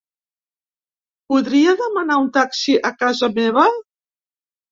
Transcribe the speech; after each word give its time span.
Podria 1.33 1.75
demanar 1.81 2.17
un 2.21 2.25
taxi 2.37 2.77
a 2.91 2.93
casa 3.05 3.29
meva? 3.35 3.67